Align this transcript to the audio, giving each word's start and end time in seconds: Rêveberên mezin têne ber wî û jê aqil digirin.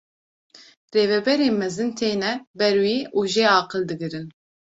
Rêveberên 0.95 1.53
mezin 1.59 1.89
têne 1.99 2.31
ber 2.59 2.75
wî 2.83 2.97
û 3.17 3.19
jê 3.33 3.45
aqil 3.59 3.81
digirin. 3.89 4.27